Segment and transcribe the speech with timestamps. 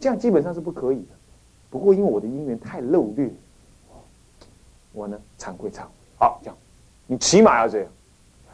[0.00, 1.14] 这样基本上是不可以的。
[1.70, 3.30] 不过因为我的姻缘太漏略，
[4.92, 5.88] 我呢惭愧惭愧。
[6.18, 6.56] 好，这样
[7.06, 7.88] 你起码要这样。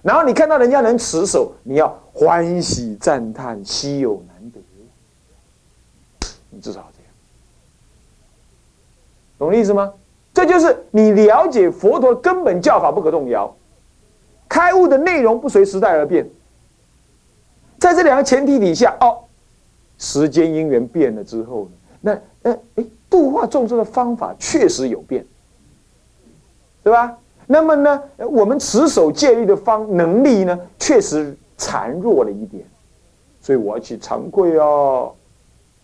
[0.02, 4.60] 然后你看到人家能持守，你要欢喜赞叹，稀有难得。
[6.50, 7.12] 你至少这样，
[9.38, 9.92] 懂意思吗？
[10.32, 13.56] 这就是你了解佛陀根本教法不可动摇，
[14.48, 16.28] 开悟的内容不随时代而变。
[17.78, 19.23] 在这两个前提底下，哦，
[19.98, 21.70] 时间因缘变了之后呢，
[22.00, 25.24] 那呃哎，度化众生的方法确实有变，
[26.82, 27.16] 对吧？
[27.46, 32.64] 那么呢，我们持守戒律的方能力呢，确实孱弱了一点，
[33.40, 34.64] 所以我要去惭愧啊，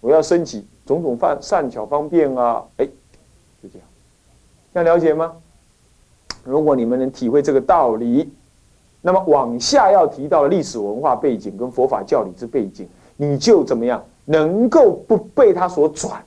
[0.01, 2.87] 我要升起种种善善巧方便啊，哎，
[3.63, 3.87] 就这样，
[4.73, 5.33] 要了解吗？
[6.45, 8.33] 如果你们能体会这个道理，
[9.03, 12.89] 那么往下要提到的历史文化背景跟佛法教理之背景，
[13.21, 16.25] 你就怎么样能够不被他所转？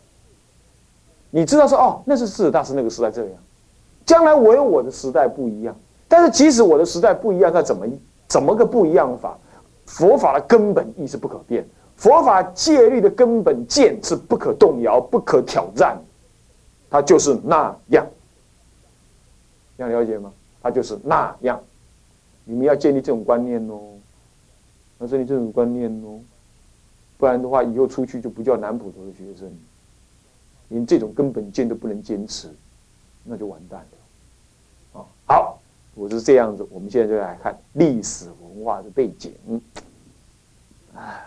[1.32, 3.32] 你知道说哦，那是四大师那个时代这样。
[4.06, 5.76] 将来我有我的时代不一样，
[6.08, 7.88] 但是即使我的时代不一样，它怎么
[8.28, 9.36] 怎么个不一样法？
[9.88, 16.00] 佛法的根本意是不可变，佛法戒律的根本见是不可动摇、不可挑战，
[16.92, 18.06] 它就是那样。
[19.78, 20.32] 要了解吗？
[20.62, 21.60] 它就是那样。
[22.46, 23.80] 你们要建立这种观念哦，
[25.00, 26.20] 要建立这种观念哦，
[27.18, 29.52] 不然的话，以后出去就不叫南普陀的学生，
[30.70, 32.50] 连这种根本见都不能坚持。
[33.26, 35.58] 那就完蛋了，啊，好，
[35.96, 36.68] 我是这样子。
[36.70, 39.34] 我们现在就来看历史文化的背景，
[40.94, 41.24] 啊，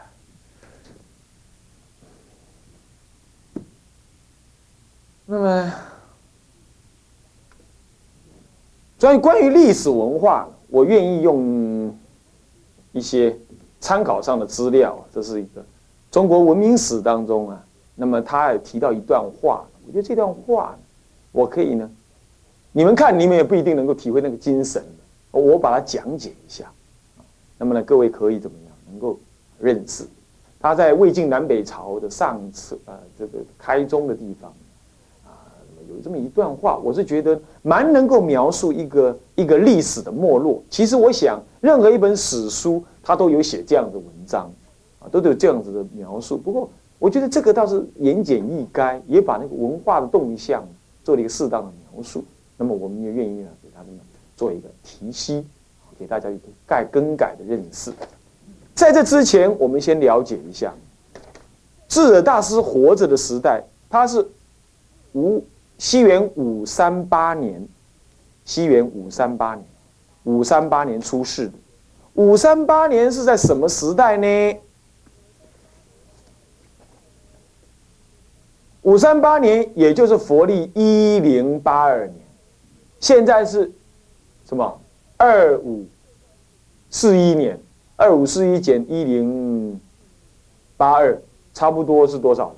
[5.24, 5.72] 那么，
[9.00, 11.96] 关于关于历史文化，我愿意用
[12.92, 13.34] 一些
[13.80, 15.02] 参考上的资料。
[15.14, 15.64] 这是一个
[16.16, 17.62] 中国文明史当中啊，
[17.94, 20.74] 那么他也提到一段话，我觉得这段话。
[21.30, 21.90] 我可以呢，
[22.72, 24.82] 你们看，你们也不一定能够体会那个精神。
[25.30, 26.72] 我把它讲解一下，
[27.58, 29.18] 那么呢，各位可以怎么样能够
[29.60, 30.04] 认识？
[30.58, 34.50] 他在魏晋南北朝的上次呃这个开宗的地方
[35.26, 35.44] 啊，
[35.86, 40.62] 有这么一段话，我是觉得蛮能够描述一个一个历史的没落。
[40.70, 44.50] 其实我想，任何一本史书，它都有写这样的文章，
[45.10, 46.36] 都有这样子的描述。
[46.36, 50.62] 不过，我觉得这个倒是言简意赅，也把那个文化的动向。
[51.04, 52.24] 做了一个适当的描述，
[52.56, 53.96] 那么我们也愿意呢给他们
[54.36, 55.46] 做一个提息，
[55.96, 57.92] 给大家一个改更改的认识。
[58.74, 60.74] 在这之前，我们先了解一下
[61.86, 64.26] 智者大师活着的时代，他是
[65.12, 65.44] 五
[65.78, 67.64] 西元五三八年，
[68.44, 69.64] 西元五三八年，
[70.24, 71.52] 五三八年出世的。
[72.14, 74.58] 五三八年是在什么时代呢？
[78.86, 82.20] 五三八年，也就是佛历一零八二年，
[83.00, 83.68] 现在是
[84.46, 84.80] 什么？
[85.16, 85.84] 二五
[86.88, 87.58] 四一年，
[87.96, 89.80] 二五四一减一零
[90.76, 91.20] 八二，
[91.52, 92.56] 差不多是多少了？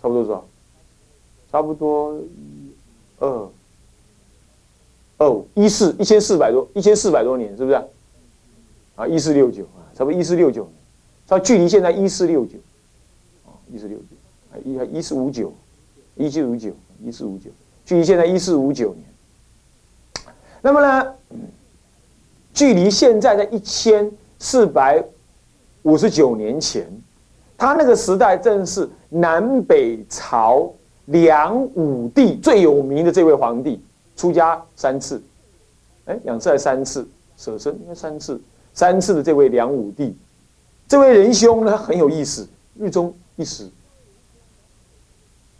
[0.00, 0.46] 差不多多少？
[1.52, 2.18] 差不多
[3.18, 3.48] 二
[5.18, 7.76] 二五一四一千四百多，一千四百多年，是不是？
[8.96, 10.72] 啊，一四六九啊，差不多一四六九年，
[11.26, 12.56] 它距离现在一四六九，
[13.44, 14.13] 啊，一四六九。
[14.64, 15.52] 一一四五九，
[16.16, 16.70] 一四五九，
[17.02, 17.50] 一四五九，
[17.84, 19.04] 距离现在一四五九年。
[20.62, 21.14] 那么呢，
[22.52, 25.04] 距离现在的一千四百
[25.82, 26.86] 五十九年前，
[27.58, 30.72] 他那个时代正是南北朝
[31.06, 33.82] 梁武帝最有名的这位皇帝
[34.16, 35.22] 出家三次，
[36.06, 37.74] 哎，两次还三次舍身？
[37.74, 38.40] 应该三次，
[38.72, 40.16] 三次的这位梁武帝，
[40.88, 42.48] 这位仁兄呢很有意思，
[42.78, 43.68] 日中一时。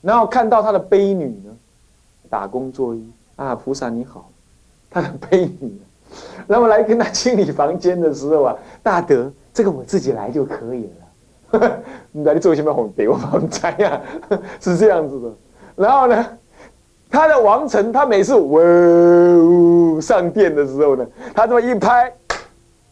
[0.05, 1.51] 然后看到他的悲女呢，
[2.29, 3.03] 打工作揖
[3.37, 4.31] 啊，菩萨你好，
[4.91, 5.81] 他的悲女，
[6.47, 10.91] 那么来跟他清理房间的时候啊，大德，这个我自己来就可以
[11.51, 11.81] 了，
[12.13, 13.99] 你来做什么红给我房财呀？
[14.61, 15.33] 是这样子的。
[15.75, 16.27] 然后呢，
[17.09, 22.13] 他的王臣，他每次呜上殿的时候呢，他这么一拍，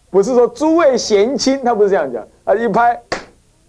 [0.08, 2.98] 不是说诸位贤亲，他不是这样讲，他一拍。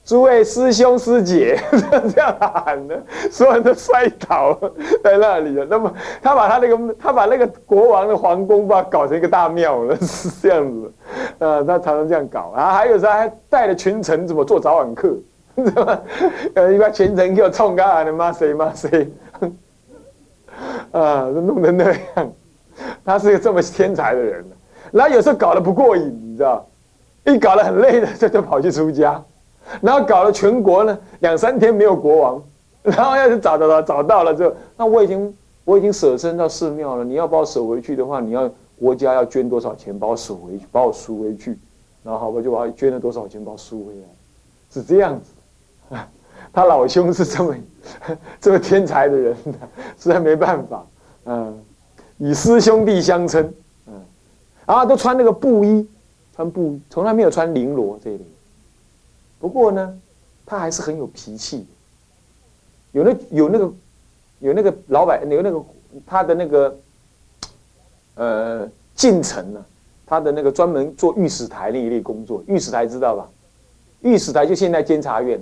[0.05, 1.57] 诸位师兄师姐，
[2.13, 3.01] 这样喊的，
[3.31, 4.53] 所有人都摔倒
[5.01, 5.65] 在那里了。
[5.69, 10.94] 那么他把他那个，他把那个国王的皇宫把搞成一个大庙了， 是这样子。
[11.39, 12.73] 呃，他常常这样搞啊。
[12.73, 15.15] 还有时候还带着群臣怎么做早晚课，
[15.55, 16.00] 知道吗？
[16.56, 19.09] 呃，一般群臣给我冲干啊，你骂谁骂谁，
[20.91, 22.31] 啊，弄成那样。
[23.06, 24.44] 他是个这么天才的人
[24.91, 26.67] 然后有时候搞得不过瘾，你知道，
[27.25, 29.23] 一搞得很累的，就就跑去出家。
[29.81, 32.44] 然后搞了全国呢两三天没有国王，
[32.83, 38.50] 然后要是找找找找到了之后，那我已经我已经舍身到寺庙了，你要把我舍回去的话，你要
[38.80, 41.57] 国家要捐多少钱把我赎回去，把我赎回去，
[42.04, 44.07] 然后好吧就把捐了多少钱把我赎回来，
[44.71, 45.98] 是这样子。
[46.51, 47.56] 他老兄是这么
[48.39, 49.36] 这么天才的人，
[49.98, 50.86] 实在没办法，
[51.25, 51.57] 嗯，
[52.18, 53.51] 以师兄弟相称，
[53.88, 53.94] 嗯，
[54.68, 55.88] 然后都穿那个布衣，
[56.36, 58.25] 穿布衣，从来没有穿绫罗这一类。
[59.44, 60.00] 不过呢，
[60.45, 61.66] 他还是很有脾气，
[62.94, 63.74] 有那有那个
[64.40, 65.62] 有那个老板有那个
[66.07, 66.80] 他的那个
[68.16, 69.66] 呃进程呢，
[70.06, 73.30] 他的那个专门做御史台那一类工作，御史台知道吧？
[74.00, 75.38] 御史台就现在监察院。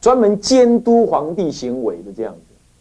[0.00, 2.40] 专门监督皇帝行为的这样子，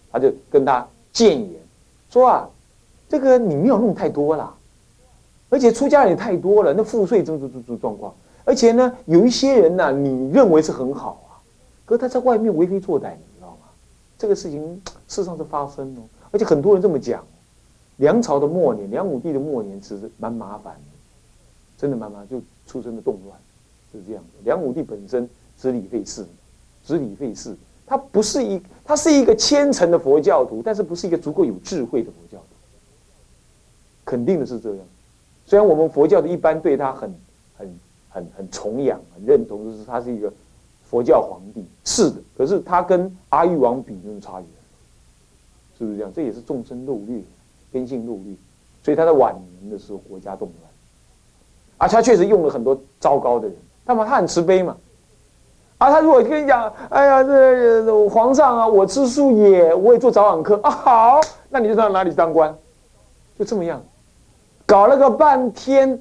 [0.10, 1.62] 他就跟他谏言
[2.10, 2.50] 说啊，
[3.10, 4.56] 这个你没有弄太多啦，
[5.50, 11.40] 而且出家人也太多了，那赋税这这这这状况，而且呢，有一些人呢，你认为是很好啊，
[11.86, 13.68] 可是他在外面为非作歹，你知道吗？
[14.18, 14.62] 这个事情
[15.08, 16.02] 事实上是发生哦，
[16.32, 17.24] 而且很多人这么讲。
[17.98, 20.80] 梁朝的末年，梁武帝的末年，其实蛮麻烦的，
[21.78, 23.38] 真的蛮麻烦，就出生的动乱
[23.92, 24.40] 是这样的。
[24.44, 25.30] 梁武帝本身
[25.60, 26.26] 知礼废事。
[26.84, 27.56] 知礼废事，
[27.86, 32.46] 他不是一，他是一个虔诚的佛教徒，但是不是一个足够有智慧的佛教徒，
[34.04, 34.80] 肯定的是这样。
[35.46, 37.14] 虽然我们佛教的一般对他很、
[37.56, 37.80] 很、
[38.12, 40.32] 很、很崇仰、很认同，就是他是一个
[40.84, 42.18] 佛教皇帝，是的。
[42.38, 46.12] 可是他跟阿育王比，那差远了，是不是这样？
[46.14, 47.22] 这也是众生漏略，
[47.72, 48.36] 根性漏略，
[48.84, 50.70] 所以他在晚年的时候国家动乱，
[51.78, 53.56] 而且他确实用了很多糟糕的人，
[53.86, 54.76] 那么他很慈悲嘛。
[55.78, 62.56] 啊，他如果跟你讲，哎呀，这皇上啊，我吃素也，我也做早晚课啊，好，那你就到哪里当官，
[63.40, 63.82] 就这么样，
[64.68, 66.00] 搞了个半天，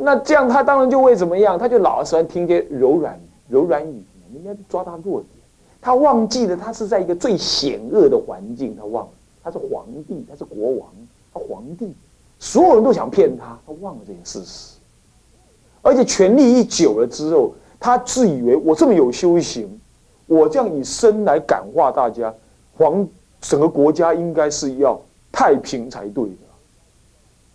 [0.00, 1.58] 那这样他当然就会怎么样？
[1.58, 4.02] 他就老喜欢听些柔软柔软语，
[4.34, 5.26] 人家抓他弱点，
[5.80, 9.12] 他忘记了他是在一个最险恶的环境，他忘了
[9.42, 10.88] 他是皇帝，他是国王，
[11.32, 11.94] 他皇帝，
[12.38, 14.76] 所有人都想骗他，他忘了这件事实，
[15.82, 17.52] 而且权力一久了之后。
[17.82, 19.80] 他自以为我这么有修行，
[20.26, 22.30] 我这样以身来感化大家，
[22.76, 23.08] 皇
[23.40, 25.00] 整个国家应该是要
[25.32, 26.36] 太平才对的。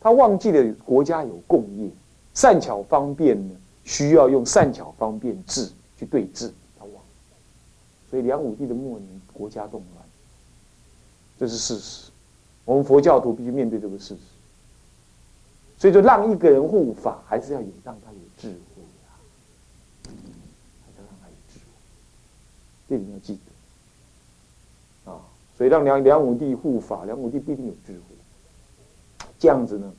[0.01, 1.87] 他忘记了国家有共业，
[2.35, 5.67] 善巧方便呢，需要用善巧方便治
[5.97, 6.53] 去对治。
[6.77, 7.01] 他忘了，
[8.09, 10.05] 所以梁武帝的末年国家动乱，
[11.39, 12.11] 这是事实。
[12.65, 14.19] 我们佛教徒必须面对这个事实。
[15.77, 18.83] 所以说，让一个人护法，还是要有让他有智慧。
[22.87, 23.39] 这你要记
[25.05, 25.19] 得啊！
[25.57, 28.15] 所以让梁梁武帝护法，梁武帝不一定有智慧。
[29.39, 29.91] 这样子呢，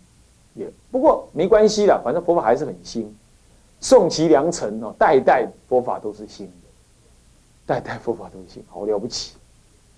[0.56, 3.14] 也不过没关系了，反正佛法还是很新。
[3.80, 6.52] 宋齐梁陈哦，代代佛法都是新的，
[7.66, 9.34] 代代佛法都是新，好了不起，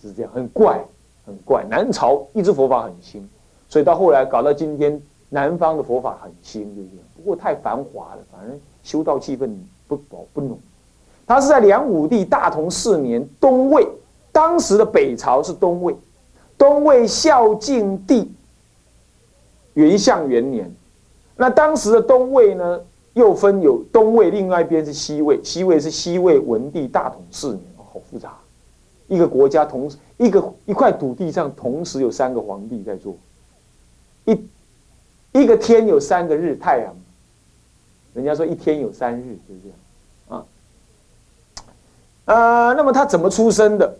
[0.02, 0.84] 是这样，很怪，
[1.24, 1.64] 很怪。
[1.70, 3.26] 南朝一直佛法很新，
[3.68, 7.06] 所以到后来搞到今天，南方的佛法很新，就这样。
[7.16, 9.48] 不过太繁华了，反正修道气氛
[9.86, 10.58] 不保不浓。
[11.26, 13.86] 他是在梁武帝大同四年东魏，
[14.32, 15.94] 当时的北朝是东魏，
[16.56, 18.32] 东魏孝敬帝
[19.78, 20.68] 元相元年。
[21.36, 22.80] 那当时的东魏呢，
[23.14, 28.36] 又分有东魏，另外一边是西魏，西魏是西魏文帝大统四年，好复杂。
[29.06, 33.16] 一个国家同一个一块土地上同时有三个皇帝在做，
[34.24, 34.48] 一
[35.32, 36.92] 一个天有三个日，太阳。
[38.14, 39.68] 人家说一天有三日，就是这
[40.34, 40.46] 样。
[42.24, 43.96] 呃，那么他怎么出生的？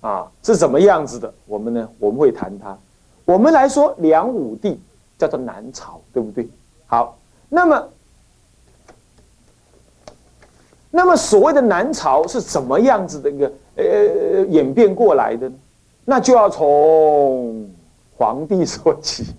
[0.00, 1.32] 啊，是怎么样子的？
[1.46, 1.88] 我们呢？
[1.98, 2.76] 我们会谈他。
[3.26, 4.80] 我们来说，梁武帝
[5.20, 6.48] 叫做南朝，对不对？
[6.86, 7.18] 好，
[7.50, 7.88] 那么，
[10.90, 13.84] 那么所谓的南朝是怎么样子的一个呃
[14.48, 15.54] 演变过来的呢？
[16.06, 17.68] 那就要从
[18.16, 19.34] 皇帝说起。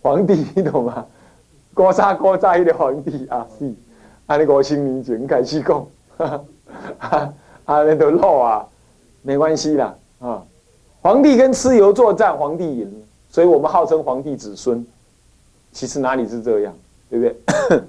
[0.00, 1.06] 皇帝你懂吗？
[1.74, 3.72] 国杀国在的皇帝啊，是，
[4.26, 5.86] 按那个新民警开始讲。
[6.98, 8.66] 啊，那都漏啊，
[9.22, 10.42] 没关系啦啊！
[11.00, 14.86] 皇帝跟蚩尤作战，皇帝赢了，所以我们号称皇帝子孙。
[15.72, 16.72] 其实哪里是这样，
[17.10, 17.82] 对不对？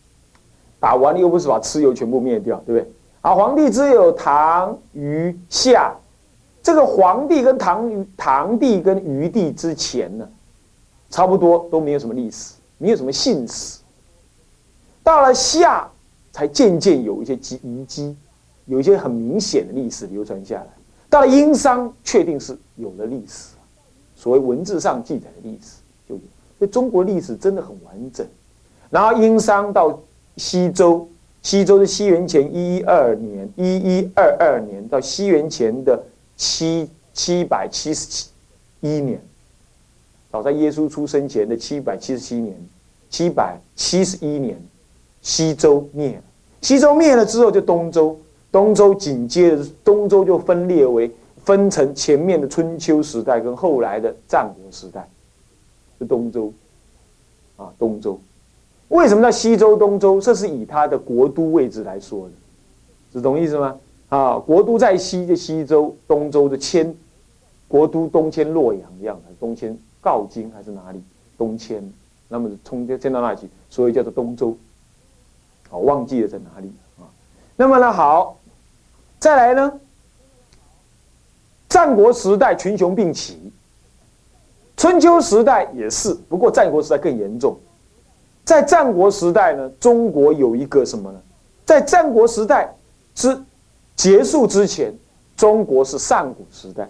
[0.80, 2.90] 打完了又不是把蚩尤全部灭掉，对不对？
[3.20, 5.94] 啊，皇帝只有唐、虞、夏，
[6.62, 10.26] 这个皇帝跟唐、唐帝跟虞帝之前呢，
[11.10, 13.80] 差不多都没有什么历史，没有什么姓史。
[15.02, 15.86] 到了夏，
[16.32, 18.16] 才渐渐有一些迹遗迹。
[18.64, 20.66] 有一些很明显的历史流传下来，
[21.10, 23.48] 到了殷商，确定是有了历史，
[24.16, 25.76] 所谓文字上记载的历史
[26.08, 26.20] 就有。
[26.58, 28.26] 所以中国历史真的很完整。
[28.90, 29.98] 然后殷商到
[30.36, 31.06] 西周，
[31.42, 36.02] 西周是西元前一一二年，一一二二年到西元前的
[36.36, 38.28] 七七百七十七
[38.80, 39.20] 一年，
[40.32, 42.56] 早在耶稣出生前的七百七十七年，
[43.10, 44.56] 七百七十一年，
[45.20, 46.22] 西周灭了。
[46.62, 48.18] 西周灭了之后，就东周，
[48.50, 51.10] 东周紧接着东周就分裂为
[51.46, 55.08] 分成前面的春秋时代跟后来的战国时代，
[55.96, 56.52] 是东周，
[57.56, 58.20] 啊，东周。
[58.88, 60.20] 为什么叫西周、东周？
[60.20, 62.32] 这是以它的国都位置来说的，
[63.12, 63.78] 是懂意思吗？
[64.08, 66.92] 啊，国都在西就西周，东周的迁，
[67.68, 71.00] 国都东迁洛阳一样的，东迁镐京还是哪里？
[71.38, 71.80] 东迁，
[72.26, 73.48] 那么从迁到那里去？
[73.70, 74.56] 所以叫做东周。
[75.68, 77.06] 好，忘记了在哪里啊？
[77.54, 78.36] 那么呢，好，
[79.20, 79.80] 再来呢？
[81.68, 83.52] 战国时代群雄并起，
[84.76, 87.58] 春秋时代也是，不过战国时代更严重。
[88.44, 91.20] 在战国时代呢，中国有一个什么呢？
[91.64, 92.72] 在战国时代
[93.14, 93.36] 之
[93.96, 94.94] 结束之前，
[95.36, 96.88] 中国是上古时代。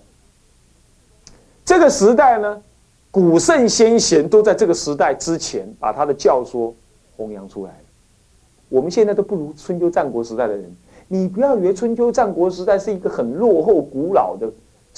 [1.64, 2.62] 这个时代呢，
[3.11, 6.75] 古圣先贤都在这个时代之前把他的教说
[7.16, 7.73] 弘扬出来。
[8.68, 10.76] 我们现在都不如春秋战国时代的人。
[11.09, 14.50] 你不要以为春秋战国时代是一个很落后、古老的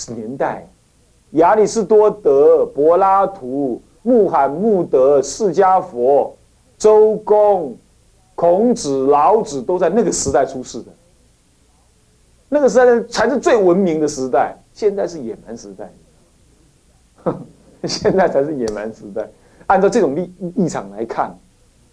[0.08, 0.66] 年代。
[1.32, 6.34] 亚里士多德、柏拉图、穆罕默德、释迦佛。
[6.78, 7.76] 周公、
[8.36, 10.92] 孔子、老子都在那个时代出世的，
[12.48, 14.56] 那个时代才是最文明的时代。
[14.72, 15.90] 现在是野蛮时代，
[17.82, 19.28] 现在才是野蛮时代。
[19.66, 21.36] 按照这种立立场来看，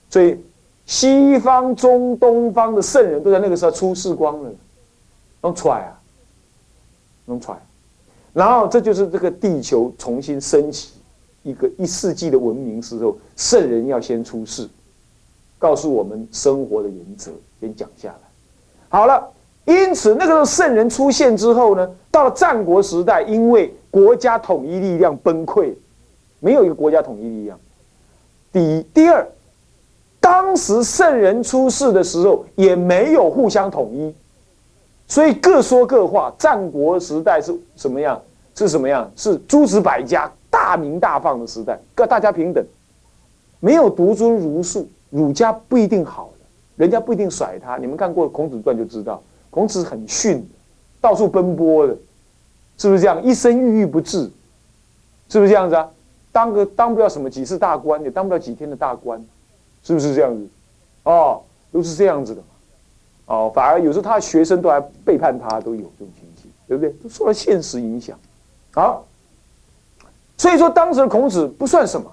[0.07, 0.39] 所以
[0.85, 4.51] 西方、中、东方的圣人都在那个时候出世光了，
[5.41, 5.99] 弄出来啊，
[7.25, 7.57] 弄出来。
[8.35, 10.89] 然后这就是这个地球重新升起。
[11.41, 14.67] 一个一世纪的文明时候，圣人要先出世，
[15.57, 18.19] 告诉我们生活的原则，先讲下来。
[18.89, 19.25] 好了，
[19.63, 25.73] 因此那个时候圣人出现之后呢，到了战国时代，因为国家统一力量崩溃，
[26.39, 27.57] 没有一个国家统一力量。
[28.51, 29.25] 第一，第二，
[30.19, 34.13] 当时圣人出世的时候也没有互相统一，
[35.07, 36.33] 所以各说各话。
[36.37, 38.21] 战国时代是什么样？
[38.55, 39.11] 是什么样？
[39.15, 40.31] 是诸子百家。
[40.47, 42.65] 大明大放的时代，各大家平等，
[43.59, 46.45] 没有独尊儒术，儒家不一定好的，
[46.77, 47.75] 人家不一定甩他。
[47.75, 50.47] 你们看过《孔子传》就知道，孔子很逊的，
[51.01, 51.93] 到处奔波的，
[52.77, 53.21] 是不是这样？
[53.21, 54.31] 一生郁郁不治，
[55.27, 55.91] 是不是这样子啊？
[56.31, 59.21] 当个当不了什么几次大官，也当不了几天的大官，
[59.83, 60.47] 是不是这样子？
[61.03, 62.41] 哦，都是这样子的。
[63.25, 66.89] 哦，反而有时候他的学生都还背叛他，都有这种情形，对不对？
[67.01, 68.19] 都受了现实影响。
[68.71, 69.05] 好。
[70.37, 72.11] 所以说，当时的孔子不算什么。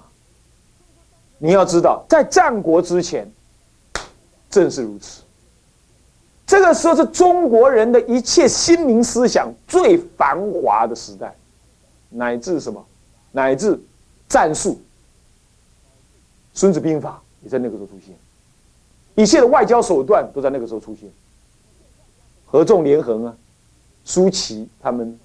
[1.39, 3.29] 你要知道，在战国之前，
[4.49, 5.23] 正是如此。
[6.47, 11.35] 这个时候是中国人的一切心灵思想最繁华的时代，
[12.11, 12.87] 乃至什么，
[13.33, 13.77] 乃至
[14.29, 14.75] 战术，
[16.55, 18.15] 《孙子兵法》也在那个时候出现，
[19.15, 21.11] 一切的外交手段都在那个时候出现，
[22.47, 23.37] 合纵连横啊，
[24.05, 25.19] 苏齐他们，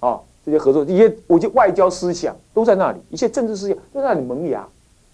[0.00, 0.20] 啊。
[0.44, 4.68] 这些合作，一些我就外交思想都在那里，一切政治思想都在那里萌芽，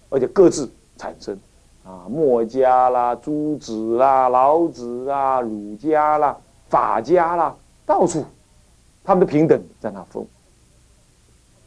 [0.09, 0.67] 而且各自
[0.97, 1.39] 产生
[1.85, 6.35] 啊，墨家啦、朱子啦、老子啊、儒家啦、
[6.67, 7.55] 法家啦，
[7.85, 8.25] 到处
[9.03, 10.25] 他们的平等在那风。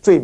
[0.03, 0.19] 最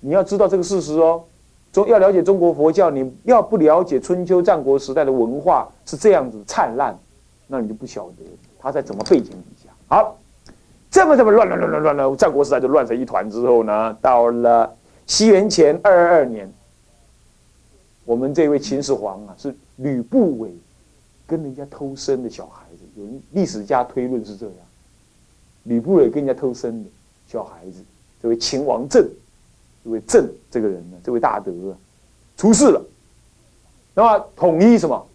[0.00, 1.24] 你要知道这个事实哦，
[1.72, 6.98] 中要了解中国佛教，你要不了解春秋战国时代的文化是这样子灿烂，
[7.46, 8.24] 那你就不晓得
[8.58, 9.70] 他在怎么背景底下。
[9.88, 10.16] 好。
[10.90, 14.74] 这么这么乱乱乱乱乱乱，战国时代就乱成一团之后呢，到了
[15.06, 16.50] 西元前二二二年，
[18.06, 20.50] 我们这位秦始皇啊，是吕不韦
[21.26, 24.54] 跟人家偷生的小孩子，有历史家推论是这样，
[25.64, 26.88] 吕不韦跟人家偷生的
[27.26, 27.84] 小孩子，
[28.22, 29.06] 这位秦王政，
[29.88, 31.50] 这位政这个人呢，这位大德，
[32.36, 32.84] 出事了，
[33.94, 35.08] 那么统一什么，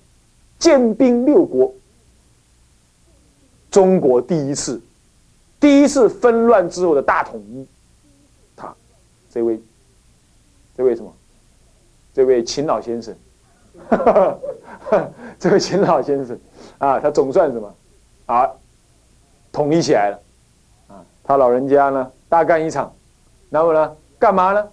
[0.58, 1.72] 建兵六国，
[3.70, 4.82] 中国第一次。
[5.60, 7.68] 第一次纷乱之后的大统一，
[8.56, 8.75] 他，
[9.32, 9.62] 这位，
[10.75, 11.13] 这位什么？
[12.15, 13.15] 这位秦老先生，
[15.39, 16.38] 这位秦老先生
[16.80, 17.75] 啊，他总算什么
[18.25, 18.50] 啊，
[19.51, 20.20] 统一起来了
[20.88, 21.06] 啊！
[21.24, 22.92] 他老人家呢，大干一场，
[23.51, 24.65] 然后呢，干嘛呢？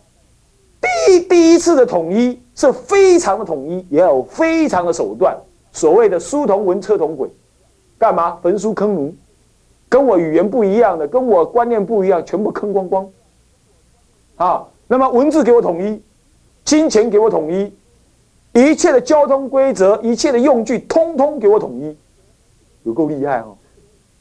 [0.80, 5.36] 第第一次的统一是非常的统一，也有非常的手段，
[5.72, 7.28] 所谓的书同文，车同轨，
[7.98, 8.38] 干嘛？
[8.40, 9.12] 焚书坑儒。
[9.88, 13.10] 跟我语言不一样的，跟我观念不一样，全部坑光光。
[14.36, 16.00] 啊，那么文字给我统一，
[16.64, 17.72] 金钱给我统一，
[18.52, 21.96] 一切的交通规则，一切的用具，通通给我统一，
[22.84, 23.56] 有够厉害哦，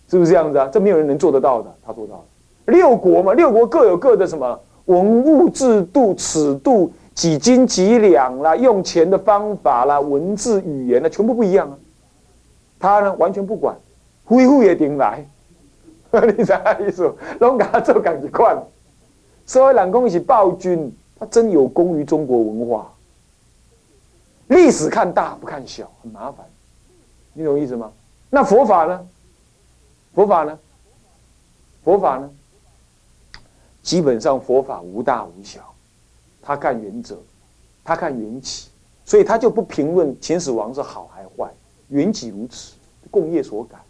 [0.10, 0.68] 是不是这样子啊？
[0.74, 2.24] 这没有人能做得到的，他做到了。
[2.66, 11.78] 六国嘛，六国各有各的什么文物制度、尺度、几斤几两啦，用钱的方法啦，文字语言呢，全部不一样啊。
[12.80, 13.78] 他呢，完全不管，
[14.26, 15.24] 恢复也顶来，
[16.36, 17.14] 你啥意思？
[17.40, 18.58] 拢给他做感一款，
[19.46, 22.92] 所以人讲是暴君，他真有功于中国文化。
[24.48, 26.44] 历史看大不看小，很麻烦，
[27.34, 27.92] 你懂意思吗？
[28.32, 29.00] 那佛法呢？
[30.16, 30.58] 佛法呢？
[31.84, 32.28] 佛法呢？
[33.90, 35.62] 基本上佛法无大无小，
[36.44, 37.18] 他看原则，
[37.84, 38.70] 他看缘起，
[39.04, 41.52] 所以他就不评论秦始皇是好还坏，
[41.88, 42.76] 缘起如此，
[43.10, 43.82] 共业所感，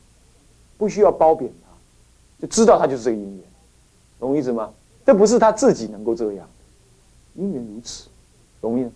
[0.78, 3.44] 不需要褒贬他，就知道他就是这个因缘，
[4.22, 4.72] 懂我意思吗？
[5.06, 6.48] 这不是他自己能够这样，
[7.36, 8.08] 因缘如此，
[8.62, 8.92] 懂意思？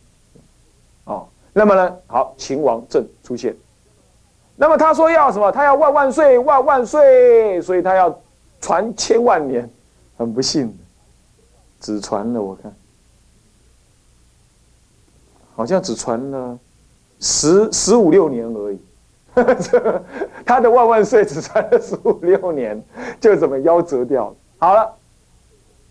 [1.03, 1.27] 哦。
[1.51, 1.97] 那么呢？
[2.07, 3.53] 好，秦王政出现。
[4.55, 5.51] 那么他说要什么？
[5.51, 8.17] 他要万万岁，万万岁，所以他要
[8.61, 9.69] 传千万年。
[10.15, 10.71] 很不幸，
[11.83, 12.73] 只传了我看，
[15.53, 16.57] 好像只传了
[17.19, 18.79] 十十五六年而已。
[20.45, 22.81] 他的万万岁只传了十五六年，
[23.19, 24.35] 就怎么夭折掉了。
[24.59, 24.95] 好了，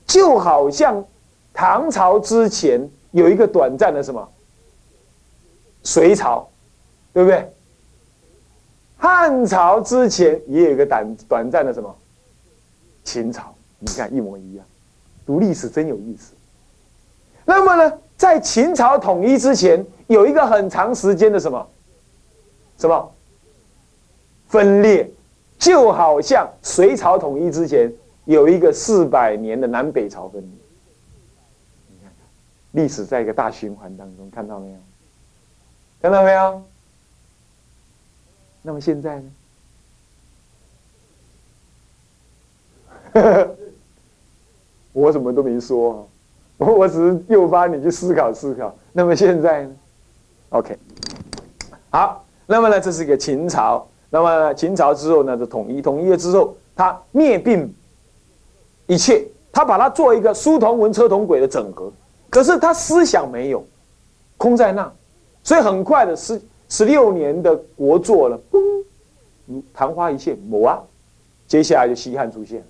[0.07, 1.05] 就好像
[1.53, 4.27] 唐朝之前有一个短暂的什么？
[5.83, 6.49] 隋朝，
[7.13, 7.53] 对不对？
[8.97, 11.95] 汉朝之前也有一个短短暂的什么？
[13.05, 14.65] 秦朝，你看一模一样。
[15.33, 16.35] 读历史真有意思。
[17.47, 21.71] 那么呢，在秦朝统一之前，有一个很长时间的什么？
[22.77, 23.15] 什么？
[24.49, 25.11] 分裂，
[25.59, 27.91] 就好像隋朝统一之前
[28.27, 30.51] 有一个四百年的南北朝分裂。
[31.89, 32.13] 你看，
[32.73, 34.79] 历史在一个大循环当中，看到没有？
[36.03, 36.63] 看到没有？
[38.61, 39.33] 那么现在呢？
[44.93, 46.09] 我什么都没说，
[46.59, 48.75] 我我只是诱发你去思考思考。
[48.93, 49.75] 那么现在呢
[50.51, 50.77] ？OK，
[51.91, 53.87] 好，那么呢，这是一个秦朝。
[54.11, 57.75] 那么秦朝之后呢，就统一，统一了之后，他灭并
[58.87, 61.91] 一切，他把它做一个书同文、车同轨的整合。
[62.29, 63.65] 可是他思想没有，
[64.37, 64.93] 空在那。
[65.43, 70.79] 所以很快的十十六年的国祚了，嘣，昙花一现，某啊，
[71.49, 72.67] 接下来就西汉出现了，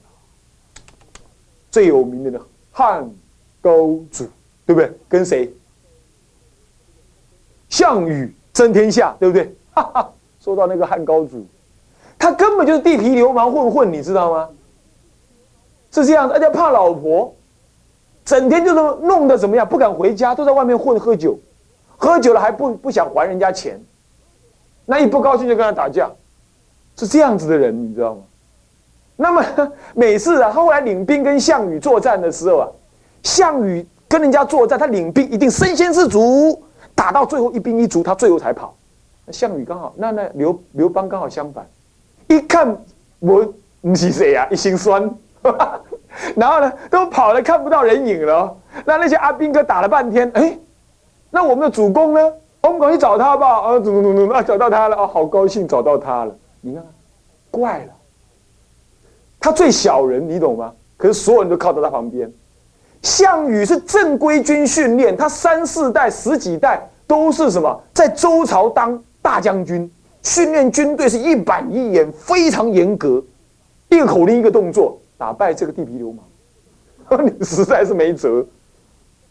[1.72, 3.10] 最有名的呢，汉
[3.60, 4.28] 高祖，
[4.64, 4.92] 对不对？
[5.08, 5.52] 跟谁？
[7.68, 9.52] 项羽争天下，对不对？
[9.72, 11.44] 哈哈，说到那个汉高祖，
[12.18, 14.48] 他根本就是地痞流氓混混，你知道吗？
[15.90, 17.34] 是这样的，而且怕老婆，
[18.24, 18.74] 整天就是
[19.06, 21.38] 弄得怎么样，不敢回家，都在外面混喝酒。
[21.96, 23.80] 喝酒了还不不想还人家钱，
[24.84, 26.10] 那一不高兴就跟他打架，
[26.98, 28.22] 是这样子的人，你知道吗？
[29.16, 29.44] 那么
[29.94, 32.68] 每次啊，后来领兵跟项羽作战的时候啊，
[33.22, 36.60] 项羽跟人家作战，他领兵一定身先士卒，
[36.94, 38.74] 打到最后一兵一卒，他最后才跑。
[39.30, 41.66] 项羽刚好，那那刘刘邦刚好相反，
[42.28, 42.76] 一看
[43.20, 43.46] 我
[43.80, 44.46] 你是谁呀？
[44.50, 45.08] 一心酸，
[46.36, 48.56] 然后呢都跑了，看不到人影了。
[48.84, 50.58] 那那些阿兵哥打了半天，哎。
[51.34, 52.20] 那我们的主公呢？
[52.60, 53.60] 我们赶紧找他吧！
[53.60, 54.96] 啊，怎么怎么怎么，找到他了！
[54.98, 56.34] 啊，好高兴找到他了！
[56.60, 56.84] 你看，
[57.50, 57.92] 怪了，
[59.42, 60.72] 他最小人，你懂吗？
[60.96, 62.32] 可是所有人都靠在他旁边。
[63.02, 67.82] 项羽是正规军训练，他三四代、十几代都是什么？
[67.92, 69.90] 在周朝当大将军，
[70.22, 73.20] 训练军队是一板一眼，非常严格，
[73.88, 78.46] 一个口令一个动作，打败这个地痞流氓， 你实在是没辙。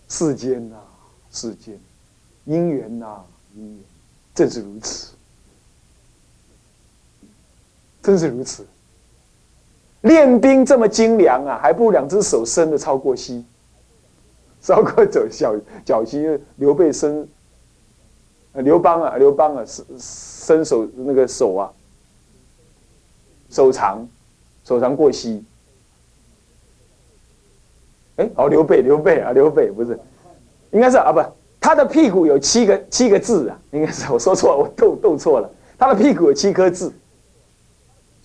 [0.10, 0.76] 世间呐，
[1.32, 1.80] 世间。
[2.46, 3.06] 姻缘呐，
[3.56, 3.80] 姻缘，
[4.36, 5.14] 正是如此，
[8.04, 8.68] 真是如此。
[10.02, 13.46] 练兵这么精良啊，还不如两只手伸的超过膝，
[14.62, 16.40] 超过走小脚膝。
[16.56, 17.28] 刘备伸，
[18.54, 21.72] 刘邦啊，刘邦啊，伸伸手那个手啊，
[23.50, 24.08] 手长，
[24.64, 25.44] 手长过膝。
[28.18, 30.00] 哎，哦，刘备，刘备啊，刘备不是，
[30.72, 31.22] 应该是啊，不。
[31.60, 35.50] 他的屁股有七个七个字啊，应该是我说错了，我斗斗错了。
[35.78, 36.92] 他的屁股有七颗痣，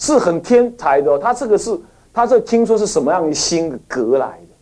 [0.06, 1.18] 是很天才的。
[1.18, 1.76] 他这个是，
[2.12, 4.54] 他这听说是什么样的心格来的？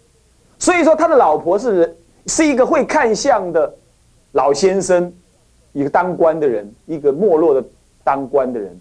[0.59, 1.95] 所以说他的老婆是
[2.27, 3.73] 是一个会看相的
[4.33, 5.13] 老先生，
[5.73, 7.63] 一个当官的人，一个没落的
[8.03, 8.75] 当官的人，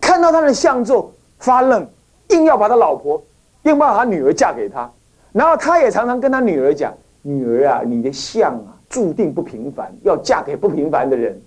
[0.00, 1.86] 看到他的相之后发愣，
[2.30, 3.22] 硬要把他老婆，
[3.62, 4.90] 硬要把他女儿嫁给他。
[5.30, 11.40] 然后他也常常跟他女儿讲：“女儿啊，你的相啊。”注定不平凡，要嫁给不平凡的人。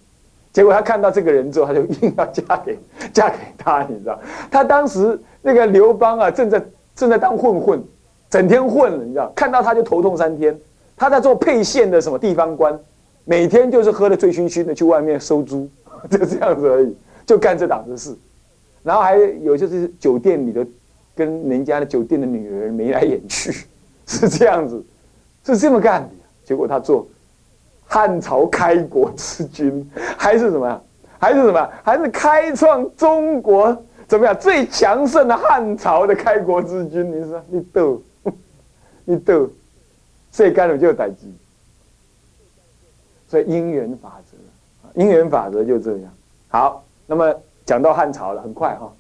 [0.56, 2.80] 结果他看到这个人之后，他就硬要嫁给
[3.12, 4.18] 嫁给他，你知道？
[4.50, 6.66] 他当时那个刘邦啊，正在
[6.96, 7.84] 正在当混混，
[8.30, 9.30] 整天混，你知道？
[9.36, 10.58] 看到他就头痛三天。
[10.96, 12.80] 他在做沛县的什么地方官，
[13.26, 15.70] 每天就是喝得醉醺醺的去外面收租，
[16.10, 18.16] 就这样子而已，就干这档子事。
[18.82, 20.66] 然后还有就是酒店里的，
[21.14, 23.52] 跟人家的酒店的女人眉来眼去，
[24.08, 24.82] 是这样子，
[25.44, 26.10] 是这么干的。
[26.46, 27.06] 结果他做
[27.96, 30.82] 汉朝开国之君，还是什么？
[31.18, 31.70] 还是什么？
[31.82, 33.74] 还是开创中国
[34.06, 37.10] 怎么样最强盛的汉朝的开国之君？
[37.10, 38.02] 你说你逗，
[39.06, 39.50] 你逗，
[40.34, 41.34] 谁干了就逮鸡？
[43.30, 46.14] 所以因缘法则，因缘法则就这样。
[46.50, 47.34] 好，那么。
[47.66, 48.94] 讲到汉朝了，很快哈，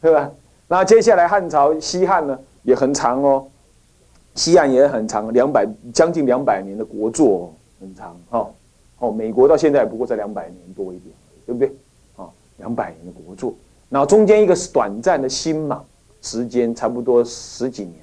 [0.00, 0.30] 对吧？
[0.68, 3.44] 那接下来汉朝西汉呢也很长哦，
[4.36, 7.48] 西汉也很长，两百将近两百年的国祚，
[7.80, 8.50] 很长哈。
[8.98, 11.14] 哦，美国到现在不过才两百年多一点，
[11.46, 11.68] 对不对？
[12.16, 13.52] 啊，两百年的国祚，
[13.88, 15.84] 然后中间一个是短暂的新莽
[16.22, 17.96] 时间，差不多十几年，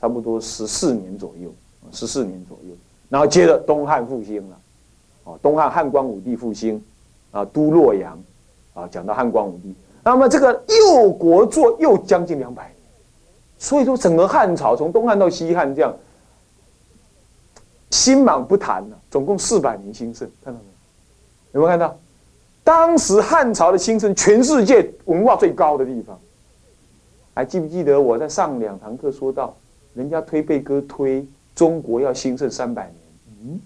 [0.00, 1.50] 差不多十四年左右，
[1.92, 2.74] 十四年左右，
[3.08, 4.58] 然后接着东汉复兴了，
[5.24, 6.82] 哦，东汉汉光武帝复兴，
[7.30, 8.18] 啊，都洛阳。
[8.76, 12.74] 啊，讲到汉光武帝，那么这个又国祚又将近两百年，
[13.56, 15.96] 所以说整个汉朝从东汉到西汉这样，
[17.90, 20.66] 新莽不谈了，总共四百年兴盛，看到没
[21.52, 21.60] 有？
[21.60, 21.98] 有没有看到？
[22.64, 26.18] 当时汉朝的兴盛，全世界文化最高的地方，
[27.32, 29.56] 还记不记得我在上两堂课说到，
[29.94, 32.96] 人家推背歌推中国要兴盛三百年，
[33.44, 33.60] 嗯，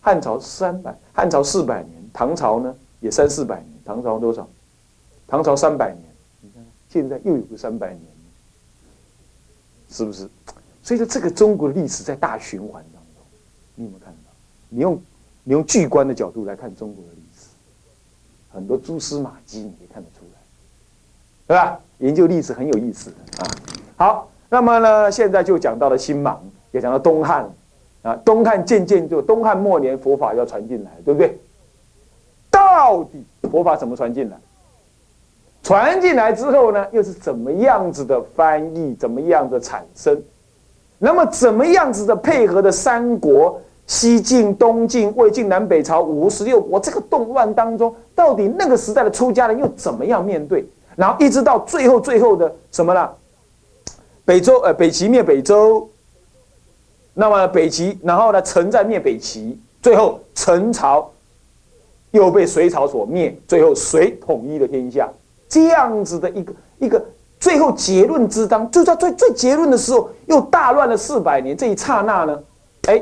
[0.00, 4.48] 汉朝三百，汉朝四百年，唐朝呢也三四百年，唐朝多少？
[5.28, 6.02] 唐朝三百年，
[6.40, 8.00] 你看现在又有个三百年，
[9.90, 10.26] 是不是？
[10.82, 12.82] 所以说这个中国历史在大循环，
[13.76, 14.30] 你有没有看到？
[14.68, 15.00] 你用
[15.44, 17.46] 你用巨观的角度来看中国的历史，
[18.52, 20.40] 很多蛛丝马迹你可以看得出来，
[21.46, 21.78] 对吧？
[21.98, 23.46] 研究历史很有意思啊。
[23.96, 27.48] 好，那么呢，现在就讲到了新莽，也讲到东汉
[28.02, 28.16] 啊。
[28.24, 31.38] 东汉渐渐就东汉末年佛法要传进来，对不对？
[32.50, 34.36] 到底佛法怎么传进来？
[35.62, 38.94] 传进来之后呢，又是怎么样子的翻译？
[38.94, 40.20] 怎么样的产生？
[40.98, 50.64] 那么怎么样子的配合的三国、西晋、东晋、魏晋南北朝五十六国这个动乱当中，到底那个时代的出家人又怎么样面对？
[50.96, 53.08] 然后一直到最后最后的什么呢？
[54.24, 55.88] 北周呃，北齐灭北周，
[57.14, 61.08] 那么北齐，然后呢，陈在灭北齐，最后陈朝
[62.10, 65.08] 又被隋朝所灭，最后隋统一了天下。
[65.48, 67.00] 这样子的一个一个
[67.38, 71.56] 最后结论之章，就在最最结论的时候，又大乱了四百年。
[71.56, 72.36] 这一刹那呢，
[72.88, 73.00] 哎，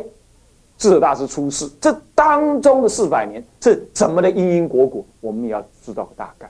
[0.85, 6.47] 智者大师出世，这当中的四百年是怎么的因因果果，我们也要知道个大概。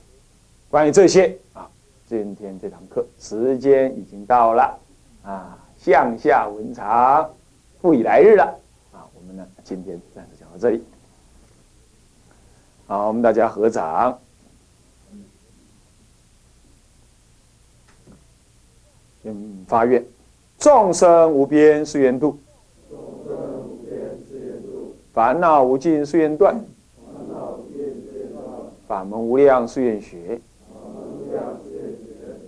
[0.69, 1.71] 关于这些啊，
[2.09, 4.77] 今天这堂课时间已经到了
[5.23, 7.31] 啊，向下文长，
[7.81, 8.45] 复以来日了
[8.91, 9.07] 啊。
[9.15, 10.83] 我们呢，今天暂时讲到这里。
[12.89, 14.19] 好，我们大家合掌。
[19.23, 20.05] 嗯，发愿，
[20.59, 22.37] 众生无边誓愿度，
[25.15, 26.61] 烦恼无尽誓愿断，
[28.89, 30.41] 法门无量誓愿学，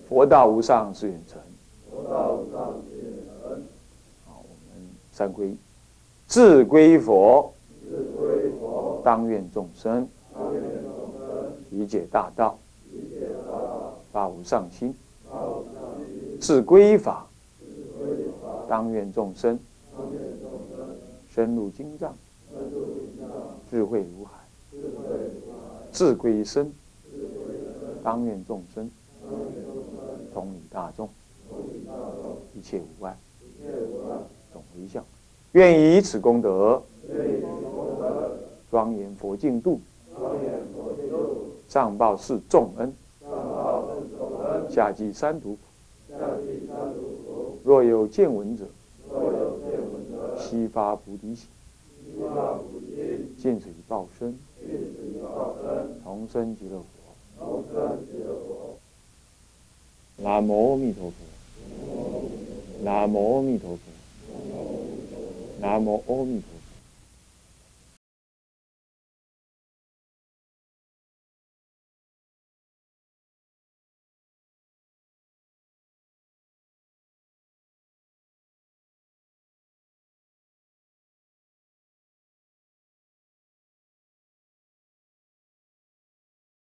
[0.08, 1.40] 佛道无上誓愿成。
[2.08, 2.32] 好，
[4.26, 5.56] 我们三归，
[6.26, 7.54] 自归佛，
[9.04, 10.08] 当愿众生，
[11.70, 12.58] 理解大道，
[14.10, 14.92] 发无上心。
[16.40, 17.28] 自归法，
[18.68, 19.56] 当愿众生
[21.28, 22.12] 深入经藏，
[23.70, 24.32] 智慧如海；
[25.92, 26.72] 自归身，
[28.02, 28.90] 当愿众生
[30.32, 31.08] 同理大众，
[32.54, 33.16] 一切无碍，
[34.52, 35.04] 总回向。
[35.52, 36.82] 愿以此功德，
[38.70, 39.80] 庄严佛净土，
[41.68, 42.92] 上报四重恩，
[44.70, 45.56] 下济三途。
[47.64, 48.64] 若有见闻者，
[50.38, 51.48] 悉发菩提心，
[53.38, 54.36] 见此一报身，
[56.02, 56.86] 同生极乐国。
[60.16, 61.14] 南无阿弥陀佛。
[62.82, 63.80] 南无阿弥陀佛。
[65.60, 66.55] 南无阿弥陀。